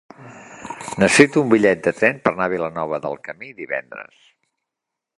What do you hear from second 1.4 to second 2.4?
un bitllet de tren per